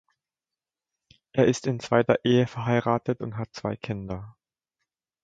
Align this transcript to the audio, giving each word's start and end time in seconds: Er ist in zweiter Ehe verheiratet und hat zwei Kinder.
Er 1.31 1.45
ist 1.47 1.67
in 1.67 1.79
zweiter 1.79 2.25
Ehe 2.25 2.47
verheiratet 2.47 3.21
und 3.21 3.37
hat 3.37 3.53
zwei 3.53 3.75
Kinder. 3.75 4.35